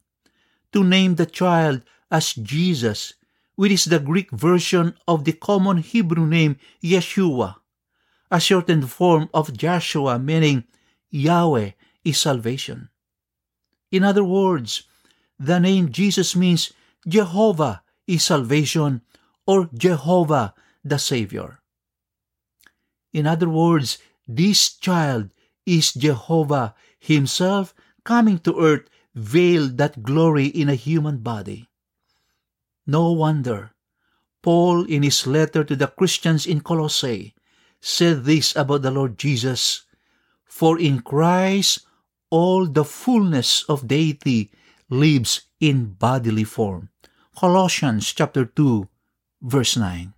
to 0.73 0.85
name 0.85 1.17
the 1.17 1.27
child 1.27 1.83
as 2.11 2.35
Jesus, 2.35 3.15
which 3.57 3.73
is 3.73 3.85
the 3.87 3.99
Greek 3.99 4.31
version 4.31 4.95
of 5.09 5.25
the 5.25 5.33
common 5.33 5.79
Hebrew 5.79 6.27
name 6.27 6.57
Yeshua, 6.83 7.57
a 8.31 8.41
shortened 8.41 8.91
form 8.91 9.29
of 9.35 9.57
Joshua, 9.57 10.19
meaning 10.19 10.65
Yahweh 11.11 11.73
is 12.05 12.19
salvation. 12.19 12.89
In 13.91 14.05
other 14.05 14.25
words, 14.25 14.85
the 15.39 15.59
name 15.59 15.93
Jesus 15.93 16.37
means 16.37 16.73
Jehovah 17.07 17.83
is 18.07 18.25
salvation 18.25 19.03
or 19.47 19.69
Jehovah 19.75 20.55
the 20.85 20.99
Savior. 20.99 21.61
In 23.13 23.27
other 23.27 23.49
words, 23.49 23.99
this 24.29 24.75
child 24.75 25.35
is 25.67 25.93
Jehovah 25.93 26.75
Himself 26.99 27.75
coming 28.05 28.39
to 28.41 28.59
earth, 28.61 28.89
veiled 29.15 29.77
that 29.79 30.03
glory 30.03 30.47
in 30.47 30.69
a 30.69 30.79
human 30.79 31.19
body. 31.19 31.69
No 32.87 33.11
wonder 33.13 33.73
Paul, 34.43 34.85
in 34.85 35.03
his 35.03 35.27
letter 35.27 35.65
to 35.65 35.77
the 35.77 35.89
Christians 35.89 36.47
in 36.47 36.61
Colossae, 36.63 37.35
said 37.81 38.25
this 38.25 38.57
about 38.57 38.83
the 38.83 38.91
Lord 38.91 39.19
Jesus 39.19 39.85
For 40.45 40.79
in 40.79 41.01
Christ 41.01 41.81
all 42.31 42.67
the 42.67 42.85
fullness 42.85 43.65
of 43.69 43.87
deity 43.87 44.51
lives 44.89 45.43
in 45.61 45.95
bodily 45.99 46.45
form. 46.45 46.89
Colossians 47.37 48.13
chapter 48.13 48.45
2 48.45 48.89
verse 49.43 49.77
9. 49.77 50.15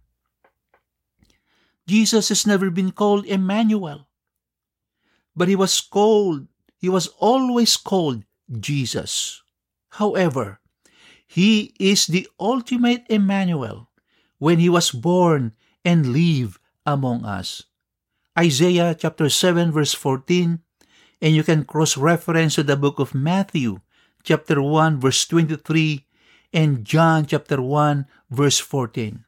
Jesus 1.86 2.28
has 2.28 2.46
never 2.46 2.70
been 2.70 2.92
called 2.92 3.26
Emmanuel, 3.26 4.08
but 5.34 5.48
he 5.48 5.56
was 5.56 5.80
called, 5.80 6.46
he 6.78 6.88
was 6.88 7.08
always 7.18 7.76
called 7.76 8.24
Jesus. 8.48 9.42
However, 10.00 10.60
he 11.26 11.74
is 11.78 12.06
the 12.06 12.28
ultimate 12.38 13.04
Emmanuel 13.08 13.90
when 14.38 14.58
he 14.58 14.68
was 14.68 14.90
born 14.90 15.52
and 15.84 16.12
lived 16.12 16.58
among 16.86 17.24
us. 17.24 17.64
Isaiah 18.38 18.96
chapter 18.96 19.28
7 19.28 19.72
verse 19.72 19.92
14 19.92 20.61
and 21.22 21.36
you 21.36 21.44
can 21.44 21.64
cross-reference 21.64 22.56
to 22.56 22.64
the 22.64 22.76
book 22.76 22.98
of 22.98 23.14
Matthew 23.14 23.78
chapter 24.24 24.60
1 24.60 24.98
verse 24.98 25.24
23 25.26 26.04
and 26.52 26.84
John 26.84 27.24
chapter 27.24 27.62
1 27.62 28.06
verse 28.28 28.58
14. 28.58 29.24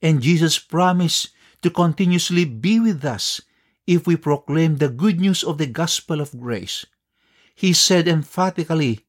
And 0.00 0.22
Jesus 0.22 0.60
promised 0.60 1.34
to 1.62 1.68
continuously 1.68 2.44
be 2.44 2.78
with 2.78 3.04
us 3.04 3.42
if 3.88 4.06
we 4.06 4.14
proclaim 4.14 4.76
the 4.76 4.88
good 4.88 5.18
news 5.18 5.42
of 5.42 5.58
the 5.58 5.66
gospel 5.66 6.20
of 6.20 6.38
grace. 6.38 6.86
He 7.56 7.72
said 7.72 8.06
emphatically, 8.06 9.04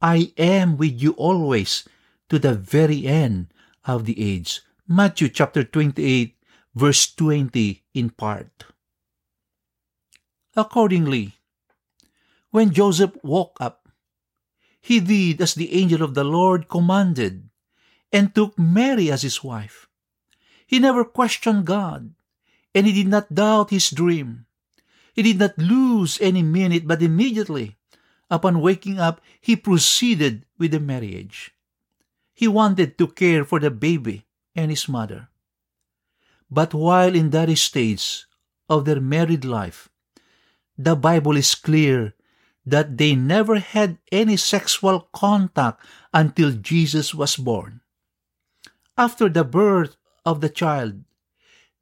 I 0.00 0.32
am 0.38 0.78
with 0.78 1.00
you 1.00 1.12
always 1.12 1.86
to 2.30 2.38
the 2.38 2.54
very 2.54 3.06
end 3.06 3.52
of 3.84 4.06
the 4.06 4.16
age. 4.16 4.62
Matthew 4.88 5.28
chapter 5.28 5.62
28 5.62 6.34
verse 6.74 7.14
20 7.14 7.84
in 7.92 8.08
part. 8.08 8.64
Accordingly, 10.56 11.36
when 12.52 12.70
Joseph 12.70 13.16
woke 13.24 13.56
up, 13.58 13.88
he 14.80 15.00
did 15.00 15.40
as 15.40 15.54
the 15.56 15.72
angel 15.72 16.02
of 16.04 16.14
the 16.14 16.22
Lord 16.24 16.68
commanded 16.68 17.48
and 18.12 18.34
took 18.34 18.58
Mary 18.58 19.10
as 19.10 19.22
his 19.22 19.42
wife. 19.42 19.88
He 20.66 20.78
never 20.78 21.04
questioned 21.04 21.64
God, 21.64 22.12
and 22.74 22.86
he 22.86 22.92
did 22.92 23.08
not 23.08 23.34
doubt 23.34 23.70
his 23.70 23.90
dream. 23.90 24.44
He 25.14 25.22
did 25.22 25.38
not 25.38 25.56
lose 25.56 26.20
any 26.20 26.42
minute, 26.42 26.86
but 26.86 27.02
immediately, 27.02 27.76
upon 28.30 28.60
waking 28.60 28.98
up, 29.00 29.20
he 29.40 29.56
proceeded 29.56 30.44
with 30.58 30.72
the 30.72 30.80
marriage. 30.80 31.54
He 32.34 32.48
wanted 32.48 32.98
to 32.98 33.08
care 33.08 33.44
for 33.44 33.60
the 33.60 33.70
baby 33.70 34.24
and 34.54 34.70
his 34.70 34.88
mother. 34.88 35.28
But 36.50 36.74
while 36.74 37.14
in 37.14 37.30
that 37.30 37.48
stage 37.56 38.26
of 38.68 38.84
their 38.84 39.00
married 39.00 39.44
life, 39.44 39.88
the 40.76 40.96
Bible 40.96 41.36
is 41.36 41.54
clear 41.54 42.14
that 42.64 42.96
they 42.98 43.14
never 43.14 43.58
had 43.58 43.98
any 44.10 44.36
sexual 44.36 45.08
contact 45.12 45.84
until 46.12 46.52
Jesus 46.52 47.14
was 47.14 47.36
born. 47.36 47.80
After 48.96 49.28
the 49.28 49.44
birth 49.44 49.96
of 50.24 50.40
the 50.40 50.48
child, 50.48 51.02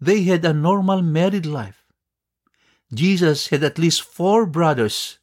they 0.01 0.23
had 0.23 0.45
a 0.45 0.55
normal 0.55 1.03
married 1.03 1.45
life. 1.45 1.85
Jesus 2.93 3.49
had 3.49 3.63
at 3.63 3.79
least 3.79 4.03
four 4.03 4.47
brothers 4.47 5.19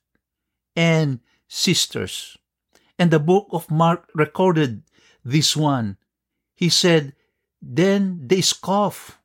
and 0.76 1.20
sisters. 1.48 2.38
And 3.00 3.12
the 3.12 3.20
book 3.20 3.48
of 3.52 3.72
Mark 3.72 4.10
recorded 4.14 4.84
this 5.24 5.58
one. 5.58 5.98
He 6.56 6.70
said, 6.70 7.14
Then 7.62 8.28
they 8.28 8.42
scoff. 8.42 9.20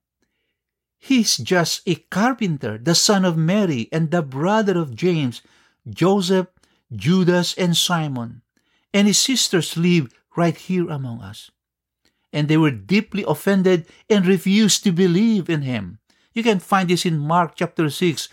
He's 0.98 1.36
just 1.36 1.82
a 1.86 1.96
carpenter, 1.96 2.78
the 2.78 2.94
son 2.94 3.24
of 3.24 3.36
Mary, 3.36 3.88
and 3.92 4.10
the 4.10 4.22
brother 4.22 4.78
of 4.78 4.94
James, 4.94 5.42
Joseph, 5.88 6.48
Judas, 6.92 7.54
and 7.54 7.76
Simon. 7.76 8.42
And 8.92 9.06
his 9.06 9.18
sisters 9.18 9.76
live 9.76 10.12
right 10.36 10.56
here 10.56 10.88
among 10.88 11.20
us. 11.20 11.50
And 12.32 12.48
they 12.48 12.56
were 12.56 12.70
deeply 12.70 13.24
offended 13.26 13.86
and 14.08 14.26
refused 14.26 14.84
to 14.84 14.92
believe 14.92 15.50
in 15.50 15.62
him. 15.62 15.98
You 16.32 16.42
can 16.42 16.60
find 16.60 16.88
this 16.88 17.04
in 17.04 17.18
Mark 17.18 17.56
chapter 17.56 17.90
6, 17.90 18.28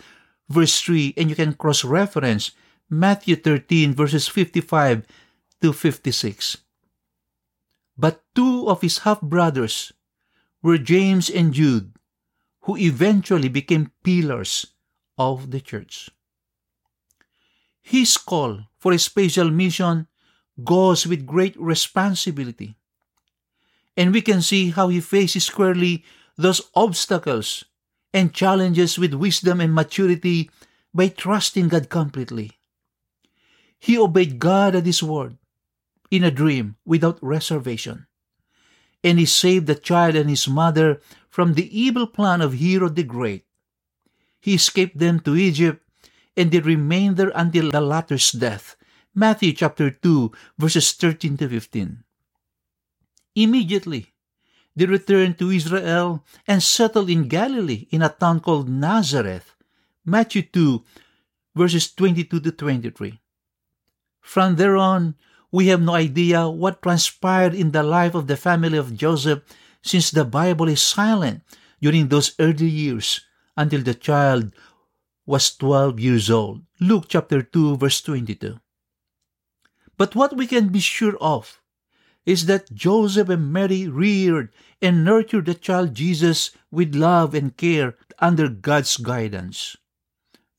verse 0.48 0.80
3, 0.80 1.14
and 1.16 1.28
you 1.28 1.36
can 1.36 1.54
cross 1.54 1.84
reference 1.84 2.52
Matthew 2.88 3.36
13, 3.36 3.94
verses 3.94 4.26
55 4.26 5.06
to 5.60 5.72
56. 5.72 6.58
But 7.96 8.24
two 8.34 8.68
of 8.68 8.80
his 8.80 8.98
half 8.98 9.20
brothers 9.20 9.92
were 10.62 10.78
James 10.78 11.28
and 11.28 11.52
Jude, 11.52 11.92
who 12.62 12.76
eventually 12.76 13.48
became 13.48 13.92
pillars 14.02 14.66
of 15.18 15.50
the 15.50 15.60
church. 15.60 16.10
His 17.90 18.16
call 18.16 18.70
for 18.78 18.92
a 18.92 19.00
special 19.00 19.50
mission 19.50 20.06
goes 20.62 21.08
with 21.08 21.26
great 21.26 21.58
responsibility. 21.58 22.76
And 23.96 24.14
we 24.14 24.22
can 24.22 24.42
see 24.42 24.70
how 24.70 24.86
he 24.94 25.00
faces 25.00 25.46
squarely 25.46 26.04
those 26.38 26.62
obstacles 26.76 27.64
and 28.14 28.32
challenges 28.32 28.96
with 28.96 29.14
wisdom 29.14 29.60
and 29.60 29.74
maturity 29.74 30.50
by 30.94 31.08
trusting 31.08 31.66
God 31.66 31.88
completely. 31.88 32.52
He 33.80 33.98
obeyed 33.98 34.38
God 34.38 34.76
at 34.76 34.86
His 34.86 35.02
word 35.02 35.36
in 36.12 36.22
a 36.22 36.30
dream 36.30 36.76
without 36.86 37.18
reservation. 37.20 38.06
And 39.02 39.18
he 39.18 39.26
saved 39.26 39.66
the 39.66 39.74
child 39.74 40.14
and 40.14 40.30
his 40.30 40.46
mother 40.46 41.00
from 41.28 41.54
the 41.54 41.66
evil 41.66 42.06
plan 42.06 42.40
of 42.40 42.54
Herod 42.54 42.94
the 42.94 43.02
Great. 43.02 43.46
He 44.40 44.54
escaped 44.54 44.98
them 44.98 45.18
to 45.20 45.34
Egypt, 45.34 45.82
and 46.36 46.50
they 46.50 46.60
remained 46.60 47.16
there 47.16 47.32
until 47.34 47.70
the 47.70 47.80
latter's 47.80 48.30
death. 48.32 48.76
Matthew 49.14 49.52
chapter 49.52 49.90
2, 49.90 50.32
verses 50.58 50.92
13 50.92 51.36
to 51.38 51.48
15. 51.48 52.04
Immediately, 53.34 54.12
they 54.76 54.86
returned 54.86 55.38
to 55.38 55.50
Israel 55.50 56.24
and 56.46 56.62
settled 56.62 57.10
in 57.10 57.28
Galilee 57.28 57.86
in 57.90 58.02
a 58.02 58.08
town 58.08 58.40
called 58.40 58.68
Nazareth. 58.68 59.54
Matthew 60.04 60.42
2, 60.42 60.84
verses 61.54 61.92
22 61.92 62.40
to 62.40 62.52
23. 62.52 63.20
From 64.20 64.56
there 64.56 64.76
on, 64.76 65.16
we 65.50 65.66
have 65.66 65.82
no 65.82 65.94
idea 65.94 66.48
what 66.48 66.82
transpired 66.82 67.54
in 67.54 67.72
the 67.72 67.82
life 67.82 68.14
of 68.14 68.28
the 68.28 68.36
family 68.36 68.78
of 68.78 68.96
Joseph 68.96 69.42
since 69.82 70.10
the 70.10 70.24
Bible 70.24 70.68
is 70.68 70.80
silent 70.80 71.42
during 71.80 72.08
those 72.08 72.34
early 72.38 72.68
years 72.68 73.20
until 73.56 73.82
the 73.82 73.94
child 73.94 74.54
was 75.30 75.54
12 75.54 76.00
years 76.00 76.28
old. 76.28 76.62
Luke 76.80 77.04
chapter 77.06 77.40
2 77.40 77.76
verse 77.76 78.02
22. 78.02 78.58
But 79.96 80.16
what 80.16 80.36
we 80.36 80.44
can 80.44 80.70
be 80.70 80.80
sure 80.80 81.16
of 81.20 81.62
is 82.26 82.46
that 82.46 82.74
Joseph 82.74 83.28
and 83.28 83.52
Mary 83.52 83.86
reared 83.86 84.50
and 84.82 85.04
nurtured 85.04 85.46
the 85.46 85.54
child 85.54 85.94
Jesus 85.94 86.50
with 86.72 86.96
love 86.96 87.32
and 87.32 87.56
care 87.56 87.94
under 88.18 88.48
God's 88.48 88.96
guidance. 88.96 89.76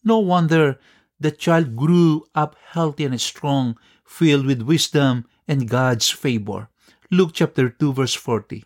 No 0.05 0.19
wonder 0.19 0.79
the 1.19 1.31
child 1.31 1.75
grew 1.75 2.23
up 2.33 2.55
healthy 2.71 3.03
and 3.03 3.19
strong 3.19 3.77
filled 4.05 4.45
with 4.45 4.61
wisdom 4.61 5.27
and 5.49 5.67
God's 5.67 6.09
favor. 6.09 6.69
Luke 7.11 7.31
chapter 7.33 7.67
2 7.67 7.91
verse 7.91 8.13
40. 8.13 8.63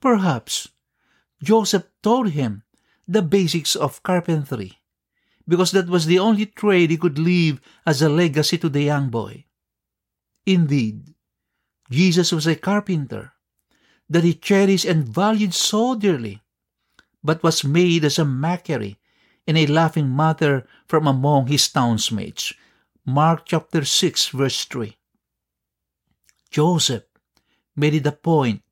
Perhaps 0.00 0.70
Joseph 1.40 1.84
taught 2.02 2.30
him 2.30 2.63
the 3.06 3.22
basics 3.22 3.76
of 3.76 4.02
carpentry 4.02 4.80
because 5.46 5.72
that 5.72 5.88
was 5.88 6.06
the 6.06 6.18
only 6.18 6.46
trade 6.46 6.90
he 6.90 6.96
could 6.96 7.18
leave 7.18 7.60
as 7.86 8.00
a 8.00 8.08
legacy 8.08 8.56
to 8.58 8.68
the 8.68 8.82
young 8.82 9.10
boy. 9.10 9.44
Indeed, 10.46 11.14
Jesus 11.90 12.32
was 12.32 12.46
a 12.46 12.56
carpenter 12.56 13.32
that 14.08 14.24
he 14.24 14.34
cherished 14.34 14.84
and 14.84 15.08
valued 15.08 15.54
so 15.54 15.94
dearly, 15.94 16.40
but 17.22 17.42
was 17.42 17.64
made 17.64 18.04
as 18.04 18.18
a 18.18 18.24
mockery 18.24 18.98
and 19.46 19.58
a 19.58 19.66
laughing 19.66 20.14
matter 20.14 20.66
from 20.86 21.06
among 21.06 21.46
his 21.46 21.68
townsmates. 21.68 22.54
Mark 23.04 23.44
chapter 23.44 23.84
6 23.84 24.28
verse 24.28 24.64
3. 24.64 24.96
Joseph 26.50 27.04
made 27.76 27.94
it 27.94 28.06
a 28.06 28.12
point 28.12 28.63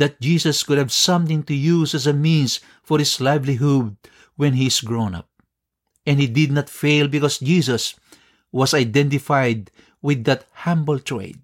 that 0.00 0.20
Jesus 0.20 0.62
could 0.64 0.78
have 0.78 0.90
something 0.90 1.42
to 1.44 1.54
use 1.54 1.94
as 1.94 2.06
a 2.06 2.12
means 2.12 2.60
for 2.82 2.98
his 2.98 3.20
livelihood 3.20 3.96
when 4.36 4.54
he 4.54 4.66
is 4.66 4.80
grown 4.80 5.14
up. 5.14 5.28
And 6.06 6.18
he 6.18 6.26
did 6.26 6.50
not 6.50 6.70
fail 6.70 7.06
because 7.06 7.38
Jesus 7.38 7.94
was 8.50 8.72
identified 8.72 9.70
with 10.00 10.24
that 10.24 10.46
humble 10.64 10.98
trade. 10.98 11.38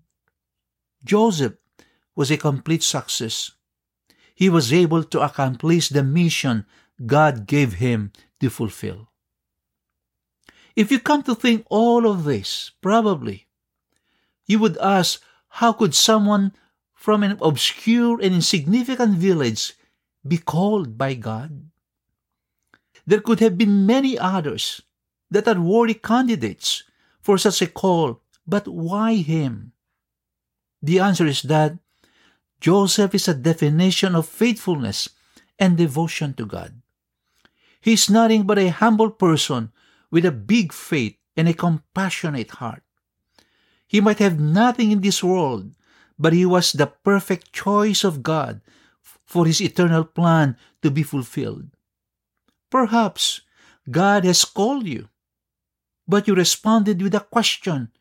Joseph 1.04 1.54
was 2.16 2.30
a 2.30 2.36
complete 2.36 2.82
success. 2.82 3.52
He 4.34 4.48
was 4.48 4.72
able 4.72 5.04
to 5.04 5.20
accomplish 5.20 5.90
the 5.90 6.02
mission 6.02 6.64
God 7.04 7.46
gave 7.46 7.74
him 7.74 8.12
to 8.40 8.48
fulfill. 8.48 9.08
If 10.74 10.90
you 10.90 10.98
come 10.98 11.22
to 11.24 11.34
think 11.34 11.66
all 11.68 12.06
of 12.06 12.24
this, 12.24 12.72
probably, 12.80 13.46
you 14.46 14.58
would 14.58 14.78
ask, 14.78 15.22
how 15.48 15.72
could 15.72 15.94
someone 15.94 16.52
from 17.06 17.22
an 17.22 17.38
obscure 17.40 18.18
and 18.18 18.34
insignificant 18.34 19.14
village 19.14 19.78
be 20.26 20.42
called 20.42 20.98
by 20.98 21.14
God? 21.14 21.70
There 23.06 23.22
could 23.22 23.38
have 23.38 23.54
been 23.54 23.86
many 23.86 24.18
others 24.18 24.82
that 25.30 25.46
are 25.46 25.60
worthy 25.60 25.94
candidates 25.94 26.82
for 27.22 27.38
such 27.38 27.62
a 27.62 27.70
call, 27.70 28.18
but 28.42 28.66
why 28.66 29.22
him? 29.22 29.70
The 30.82 30.98
answer 30.98 31.30
is 31.30 31.42
that 31.42 31.78
Joseph 32.58 33.14
is 33.14 33.28
a 33.28 33.38
definition 33.38 34.16
of 34.16 34.26
faithfulness 34.26 35.08
and 35.60 35.78
devotion 35.78 36.34
to 36.34 36.44
God. 36.44 36.74
He 37.80 37.92
is 37.92 38.10
nothing 38.10 38.50
but 38.50 38.58
a 38.58 38.74
humble 38.74 39.14
person 39.14 39.70
with 40.10 40.26
a 40.26 40.34
big 40.34 40.72
faith 40.72 41.14
and 41.36 41.46
a 41.46 41.54
compassionate 41.54 42.58
heart. 42.58 42.82
He 43.86 44.00
might 44.00 44.18
have 44.18 44.40
nothing 44.40 44.90
in 44.90 45.02
this 45.02 45.22
world, 45.22 45.70
but 46.18 46.32
he 46.32 46.46
was 46.46 46.72
the 46.72 46.86
perfect 46.86 47.52
choice 47.52 48.04
of 48.04 48.22
God 48.22 48.60
for 49.26 49.44
his 49.46 49.60
eternal 49.60 50.04
plan 50.04 50.56
to 50.82 50.90
be 50.90 51.02
fulfilled. 51.02 51.68
Perhaps 52.70 53.42
God 53.90 54.24
has 54.24 54.44
called 54.44 54.86
you, 54.86 55.08
but 56.08 56.26
you 56.26 56.34
responded 56.34 57.02
with 57.02 57.14
a 57.14 57.20
question 57.20 57.92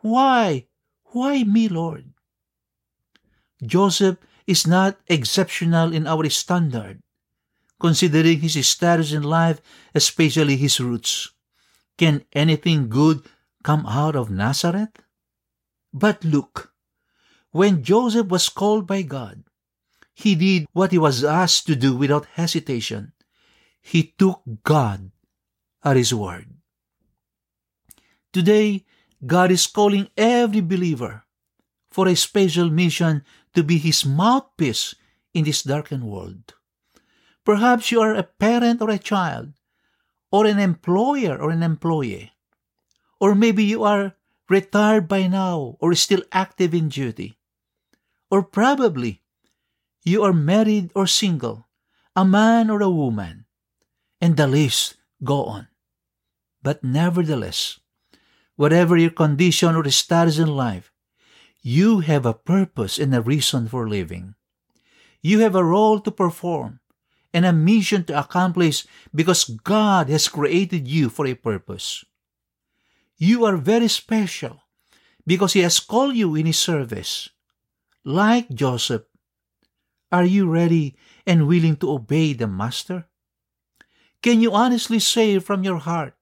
Why? 0.00 0.66
Why 1.12 1.44
me, 1.44 1.68
Lord? 1.68 2.12
Joseph 3.62 4.18
is 4.46 4.66
not 4.66 5.00
exceptional 5.08 5.92
in 5.92 6.06
our 6.06 6.28
standard, 6.28 7.00
considering 7.80 8.40
his 8.40 8.60
status 8.68 9.12
in 9.12 9.22
life, 9.22 9.60
especially 9.94 10.56
his 10.56 10.80
roots. 10.80 11.32
Can 11.96 12.24
anything 12.32 12.88
good 12.88 13.24
come 13.62 13.86
out 13.86 14.16
of 14.16 14.30
Nazareth? 14.30 15.00
But 15.92 16.24
look, 16.24 16.73
when 17.54 17.86
Joseph 17.86 18.26
was 18.26 18.50
called 18.50 18.82
by 18.82 19.06
God, 19.06 19.44
he 20.12 20.34
did 20.34 20.66
what 20.72 20.90
he 20.90 20.98
was 20.98 21.22
asked 21.22 21.70
to 21.70 21.78
do 21.78 21.94
without 21.94 22.26
hesitation. 22.34 23.12
He 23.80 24.10
took 24.18 24.42
God 24.66 25.12
at 25.84 25.94
his 25.94 26.12
word. 26.12 26.50
Today, 28.32 28.82
God 29.24 29.52
is 29.52 29.68
calling 29.68 30.10
every 30.18 30.62
believer 30.62 31.22
for 31.92 32.08
a 32.08 32.18
special 32.18 32.70
mission 32.70 33.22
to 33.54 33.62
be 33.62 33.78
his 33.78 34.04
mouthpiece 34.04 34.96
in 35.32 35.44
this 35.44 35.62
darkened 35.62 36.02
world. 36.02 36.58
Perhaps 37.44 37.92
you 37.92 38.00
are 38.00 38.14
a 38.14 38.26
parent 38.26 38.82
or 38.82 38.90
a 38.90 38.98
child 38.98 39.54
or 40.32 40.44
an 40.44 40.58
employer 40.58 41.38
or 41.38 41.50
an 41.50 41.62
employee. 41.62 42.32
Or 43.20 43.36
maybe 43.36 43.62
you 43.62 43.84
are 43.84 44.16
retired 44.48 45.06
by 45.06 45.28
now 45.28 45.76
or 45.78 45.94
still 45.94 46.22
active 46.32 46.74
in 46.74 46.88
duty. 46.88 47.38
Or 48.34 48.42
probably 48.42 49.22
you 50.02 50.26
are 50.26 50.34
married 50.34 50.90
or 50.98 51.06
single 51.06 51.70
a 52.16 52.24
man 52.24 52.66
or 52.66 52.82
a 52.82 52.90
woman, 52.90 53.46
and 54.20 54.36
the 54.36 54.46
list 54.50 54.98
go 55.22 55.44
on. 55.44 55.68
But 56.62 56.82
nevertheless, 56.82 57.78
whatever 58.56 58.96
your 58.96 59.14
condition 59.14 59.74
or 59.74 59.86
status 59.90 60.38
in 60.38 60.50
life, 60.50 60.90
you 61.62 62.00
have 62.00 62.26
a 62.26 62.34
purpose 62.34 62.98
and 62.98 63.14
a 63.14 63.22
reason 63.22 63.68
for 63.68 63.88
living. 63.88 64.34
You 65.22 65.38
have 65.46 65.54
a 65.54 65.62
role 65.62 66.00
to 66.00 66.10
perform 66.10 66.80
and 67.32 67.46
a 67.46 67.52
mission 67.52 68.02
to 68.10 68.18
accomplish 68.18 68.84
because 69.14 69.46
God 69.46 70.08
has 70.10 70.26
created 70.26 70.86
you 70.86 71.08
for 71.08 71.26
a 71.26 71.34
purpose. 71.34 72.04
You 73.16 73.44
are 73.44 73.56
very 73.56 73.86
special 73.86 74.62
because 75.22 75.54
He 75.54 75.60
has 75.60 75.78
called 75.78 76.16
you 76.16 76.34
in 76.34 76.46
His 76.46 76.58
service. 76.58 77.30
Like 78.04 78.52
Joseph, 78.52 79.08
are 80.12 80.28
you 80.28 80.44
ready 80.44 80.94
and 81.26 81.48
willing 81.48 81.76
to 81.80 81.90
obey 81.90 82.34
the 82.34 82.46
Master? 82.46 83.08
Can 84.20 84.40
you 84.44 84.52
honestly 84.52 85.00
say 85.00 85.38
from 85.38 85.64
your 85.64 85.78
heart 85.78 86.14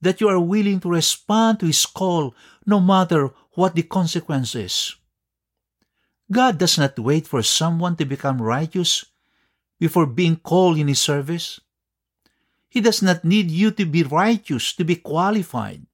that 0.00 0.20
you 0.20 0.28
are 0.28 0.38
willing 0.38 0.80
to 0.80 0.92
respond 0.92 1.60
to 1.60 1.66
His 1.66 1.86
call 1.86 2.34
no 2.66 2.78
matter 2.78 3.32
what 3.52 3.74
the 3.74 3.82
consequences? 3.82 4.96
God 6.30 6.58
does 6.58 6.76
not 6.76 6.98
wait 6.98 7.26
for 7.26 7.42
someone 7.42 7.96
to 7.96 8.04
become 8.04 8.42
righteous 8.42 9.06
before 9.80 10.06
being 10.06 10.36
called 10.36 10.76
in 10.76 10.88
His 10.88 11.00
service. 11.00 11.58
He 12.68 12.82
does 12.82 13.00
not 13.00 13.24
need 13.24 13.50
you 13.50 13.70
to 13.72 13.86
be 13.86 14.02
righteous 14.02 14.74
to 14.74 14.84
be 14.84 14.96
qualified. 14.96 15.86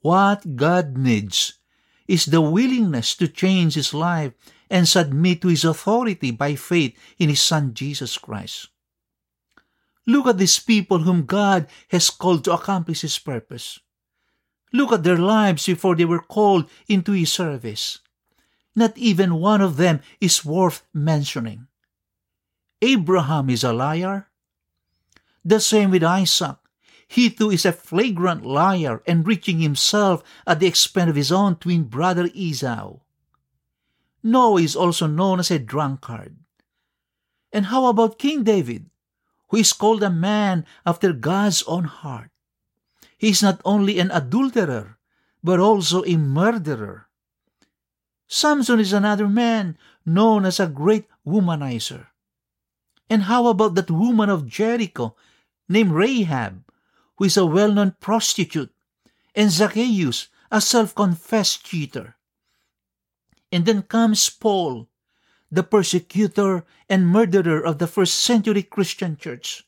What 0.00 0.56
God 0.56 0.98
needs 0.98 1.54
is 2.08 2.26
the 2.26 2.40
willingness 2.40 3.14
to 3.16 3.28
change 3.28 3.74
his 3.74 3.94
life 3.94 4.32
and 4.70 4.88
submit 4.88 5.42
to 5.42 5.48
his 5.48 5.64
authority 5.64 6.30
by 6.30 6.54
faith 6.54 6.96
in 7.18 7.28
his 7.28 7.40
Son 7.40 7.74
Jesus 7.74 8.18
Christ. 8.18 8.68
Look 10.06 10.26
at 10.26 10.38
these 10.38 10.58
people 10.58 11.00
whom 11.00 11.26
God 11.26 11.66
has 11.88 12.10
called 12.10 12.44
to 12.44 12.52
accomplish 12.52 13.00
his 13.02 13.18
purpose. 13.18 13.80
Look 14.72 14.92
at 14.92 15.02
their 15.02 15.18
lives 15.18 15.66
before 15.66 15.96
they 15.96 16.04
were 16.04 16.22
called 16.22 16.68
into 16.88 17.12
his 17.12 17.32
service. 17.32 18.00
Not 18.74 18.96
even 18.98 19.40
one 19.40 19.60
of 19.60 19.76
them 19.76 20.00
is 20.20 20.44
worth 20.44 20.84
mentioning. 20.92 21.66
Abraham 22.82 23.50
is 23.50 23.64
a 23.64 23.72
liar. 23.72 24.28
The 25.44 25.60
same 25.60 25.90
with 25.90 26.04
Isaac. 26.04 26.56
He 27.06 27.30
too 27.30 27.50
is 27.50 27.64
a 27.64 27.72
flagrant 27.72 28.44
liar, 28.44 29.02
enriching 29.06 29.60
himself 29.60 30.22
at 30.46 30.60
the 30.60 30.66
expense 30.66 31.10
of 31.10 31.16
his 31.16 31.30
own 31.30 31.56
twin 31.56 31.84
brother 31.84 32.28
Esau. 32.34 32.98
Noah 34.22 34.62
is 34.62 34.74
also 34.74 35.06
known 35.06 35.38
as 35.38 35.50
a 35.50 35.58
drunkard. 35.58 36.36
And 37.52 37.66
how 37.66 37.86
about 37.86 38.18
King 38.18 38.42
David, 38.42 38.90
who 39.48 39.56
is 39.56 39.72
called 39.72 40.02
a 40.02 40.10
man 40.10 40.66
after 40.84 41.12
God's 41.12 41.62
own 41.64 41.84
heart? 41.84 42.30
He 43.16 43.30
is 43.30 43.42
not 43.42 43.62
only 43.64 43.98
an 43.98 44.10
adulterer, 44.10 44.98
but 45.42 45.60
also 45.60 46.02
a 46.04 46.16
murderer. 46.16 47.06
Samson 48.26 48.80
is 48.80 48.92
another 48.92 49.28
man 49.28 49.78
known 50.04 50.44
as 50.44 50.58
a 50.58 50.66
great 50.66 51.06
womanizer. 51.24 52.08
And 53.08 53.30
how 53.30 53.46
about 53.46 53.76
that 53.76 53.90
woman 53.90 54.28
of 54.28 54.46
Jericho 54.46 55.14
named 55.68 55.92
Rahab, 55.92 56.65
who 57.16 57.24
is 57.24 57.36
a 57.36 57.46
well 57.46 57.72
known 57.72 57.96
prostitute, 58.00 58.72
and 59.34 59.50
Zacchaeus, 59.50 60.28
a 60.50 60.60
self 60.60 60.94
confessed 60.94 61.64
cheater? 61.64 62.16
And 63.52 63.64
then 63.64 63.82
comes 63.82 64.28
Paul, 64.28 64.88
the 65.50 65.62
persecutor 65.62 66.64
and 66.88 67.06
murderer 67.06 67.64
of 67.64 67.78
the 67.78 67.86
first 67.86 68.14
century 68.14 68.62
Christian 68.62 69.16
church. 69.16 69.64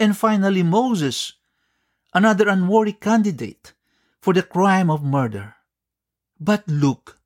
And 0.00 0.16
finally, 0.16 0.62
Moses, 0.62 1.34
another 2.14 2.48
unworthy 2.48 2.92
candidate 2.92 3.72
for 4.20 4.32
the 4.32 4.42
crime 4.42 4.90
of 4.90 5.04
murder. 5.04 5.54
But 6.40 6.66
look, 6.66 7.20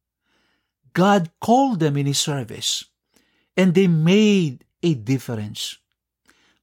God 0.92 1.31
called 1.40 1.81
them 1.81 1.97
in 1.97 2.07
His 2.07 2.19
service, 2.19 2.85
and 3.57 3.75
they 3.75 3.87
made 3.87 4.64
a 4.83 4.95
difference. 4.95 5.79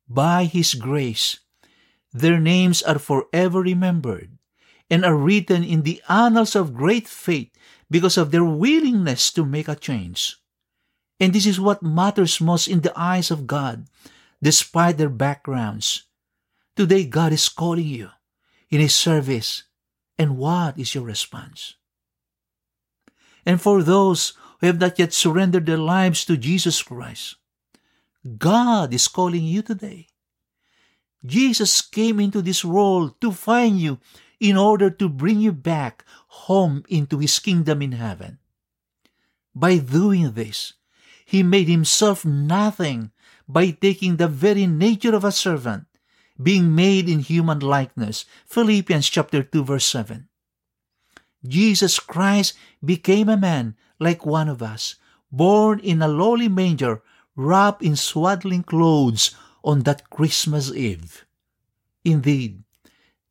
By 0.07 0.45
His 0.45 0.73
grace, 0.73 1.39
their 2.13 2.39
names 2.39 2.81
are 2.83 2.99
forever 2.99 3.61
remembered 3.61 4.37
and 4.89 5.03
are 5.03 5.17
written 5.17 5.63
in 5.63 5.81
the 5.81 6.01
annals 6.07 6.55
of 6.55 6.73
great 6.73 7.07
faith 7.07 7.49
because 7.89 8.17
of 8.17 8.31
their 8.31 8.43
willingness 8.43 9.31
to 9.33 9.45
make 9.45 9.67
a 9.67 9.75
change. 9.75 10.37
And 11.19 11.33
this 11.33 11.45
is 11.45 11.59
what 11.59 11.81
matters 11.81 12.41
most 12.41 12.67
in 12.67 12.81
the 12.81 12.93
eyes 12.95 13.31
of 13.31 13.47
God, 13.47 13.87
despite 14.41 14.97
their 14.97 15.09
backgrounds. 15.09 16.03
Today, 16.75 17.05
God 17.05 17.33
is 17.33 17.49
calling 17.49 17.87
you 17.87 18.09
in 18.69 18.79
His 18.79 18.95
service. 18.95 19.63
And 20.17 20.37
what 20.37 20.77
is 20.77 20.93
your 20.93 21.03
response? 21.03 21.75
And 23.45 23.61
for 23.61 23.81
those 23.81 24.33
who 24.59 24.67
have 24.67 24.79
not 24.79 24.99
yet 24.99 25.13
surrendered 25.13 25.65
their 25.65 25.77
lives 25.77 26.25
to 26.25 26.37
Jesus 26.37 26.81
Christ, 26.81 27.35
God 28.37 28.93
is 28.93 29.07
calling 29.07 29.43
you 29.43 29.61
today. 29.61 30.07
Jesus 31.25 31.81
came 31.81 32.19
into 32.19 32.41
this 32.41 32.65
world 32.65 33.19
to 33.21 33.31
find 33.31 33.79
you 33.79 33.99
in 34.39 34.57
order 34.57 34.89
to 34.89 35.07
bring 35.07 35.39
you 35.39 35.53
back 35.53 36.03
home 36.27 36.83
into 36.89 37.19
his 37.19 37.39
kingdom 37.39 37.81
in 37.81 37.93
heaven. 37.93 38.39
By 39.55 39.77
doing 39.77 40.33
this, 40.33 40.73
he 41.25 41.43
made 41.43 41.67
himself 41.67 42.25
nothing 42.25 43.11
by 43.47 43.71
taking 43.71 44.17
the 44.17 44.27
very 44.27 44.67
nature 44.67 45.15
of 45.15 45.23
a 45.23 45.31
servant, 45.31 45.85
being 46.41 46.75
made 46.75 47.07
in 47.07 47.19
human 47.19 47.59
likeness. 47.59 48.25
Philippians 48.45 49.07
chapter 49.07 49.43
2 49.43 49.63
verse 49.63 49.85
7. 49.85 50.27
Jesus 51.45 51.99
Christ 51.99 52.53
became 52.83 53.29
a 53.29 53.37
man 53.37 53.75
like 53.99 54.25
one 54.25 54.49
of 54.49 54.61
us, 54.61 54.95
born 55.31 55.79
in 55.79 56.01
a 56.01 56.07
lowly 56.07 56.49
manger 56.49 57.01
wrapped 57.35 57.81
in 57.81 57.95
swaddling 57.95 58.63
clothes 58.63 59.35
on 59.63 59.81
that 59.83 60.09
Christmas 60.09 60.71
Eve. 60.71 61.25
Indeed, 62.03 62.63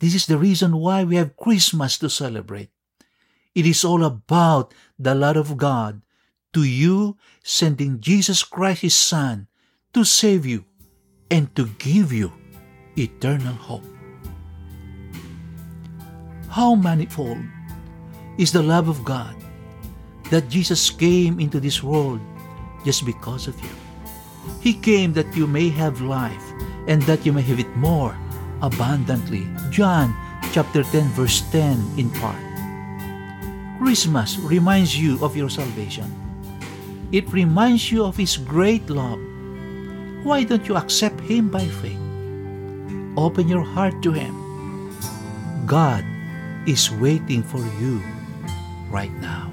this 0.00 0.14
is 0.14 0.26
the 0.26 0.38
reason 0.38 0.76
why 0.76 1.04
we 1.04 1.16
have 1.16 1.36
Christmas 1.36 1.98
to 1.98 2.10
celebrate. 2.10 2.70
It 3.54 3.66
is 3.66 3.84
all 3.84 4.02
about 4.02 4.72
the 4.98 5.14
love 5.14 5.36
of 5.36 5.56
God 5.56 6.00
to 6.52 6.64
you, 6.64 7.16
sending 7.44 8.00
Jesus 8.00 8.42
Christ, 8.42 8.82
His 8.82 8.96
Son, 8.96 9.46
to 9.92 10.04
save 10.04 10.44
you 10.46 10.64
and 11.30 11.54
to 11.56 11.68
give 11.78 12.12
you 12.12 12.32
eternal 12.96 13.54
hope. 13.54 13.84
How 16.48 16.74
manifold 16.74 17.40
is 18.38 18.52
the 18.52 18.62
love 18.62 18.88
of 18.88 19.04
God 19.04 19.36
that 20.30 20.48
Jesus 20.48 20.90
came 20.90 21.40
into 21.40 21.60
this 21.60 21.82
world 21.82 22.20
just 22.84 23.04
because 23.04 23.48
of 23.48 23.56
you. 23.60 23.81
He 24.60 24.74
came 24.74 25.12
that 25.14 25.36
you 25.36 25.46
may 25.46 25.68
have 25.68 26.00
life 26.00 26.42
and 26.86 27.02
that 27.02 27.26
you 27.26 27.32
may 27.32 27.42
have 27.42 27.60
it 27.60 27.70
more 27.76 28.16
abundantly. 28.62 29.46
John 29.70 30.14
chapter 30.52 30.82
10 30.82 31.08
verse 31.18 31.42
10 31.50 31.98
in 31.98 32.10
part. 32.18 32.38
Christmas 33.78 34.38
reminds 34.38 34.94
you 34.98 35.18
of 35.24 35.36
your 35.36 35.50
salvation. 35.50 36.06
It 37.10 37.28
reminds 37.32 37.90
you 37.90 38.04
of 38.04 38.16
His 38.16 38.36
great 38.36 38.88
love. 38.88 39.18
Why 40.22 40.44
don't 40.44 40.66
you 40.68 40.76
accept 40.76 41.20
Him 41.20 41.50
by 41.50 41.66
faith? 41.66 41.98
Open 43.18 43.48
your 43.48 43.66
heart 43.66 44.00
to 44.02 44.12
Him. 44.12 44.32
God 45.66 46.04
is 46.66 46.90
waiting 47.02 47.42
for 47.42 47.60
you 47.82 48.00
right 48.88 49.12
now. 49.20 49.50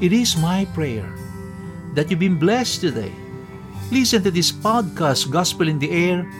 It 0.00 0.12
is 0.12 0.36
my 0.36 0.66
prayer 0.74 1.08
that 1.96 2.12
you've 2.12 2.20
been 2.20 2.38
blessed 2.38 2.84
today. 2.84 3.10
Listen 3.90 4.22
to 4.22 4.30
this 4.30 4.52
podcast, 4.52 5.32
Gospel 5.32 5.66
in 5.66 5.80
the 5.80 5.90
Air, 5.90 6.30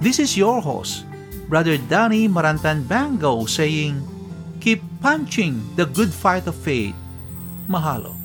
This 0.00 0.16
is 0.16 0.32
your 0.32 0.64
host, 0.64 1.04
Brother 1.44 1.76
Danny 1.76 2.24
Marantan 2.24 2.88
Bango, 2.88 3.44
saying, 3.44 4.00
Keep 4.56 4.80
punching 5.04 5.60
the 5.76 5.84
good 5.84 6.08
fight 6.08 6.48
of 6.48 6.56
faith. 6.56 6.96
Mahalo. 7.68 8.19